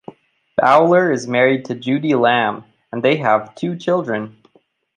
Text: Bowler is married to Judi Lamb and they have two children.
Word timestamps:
Bowler 0.57 1.11
is 1.11 1.27
married 1.27 1.65
to 1.65 1.75
Judi 1.75 2.19
Lamb 2.19 2.63
and 2.91 3.03
they 3.03 3.17
have 3.17 3.53
two 3.53 3.77
children. 3.77 4.35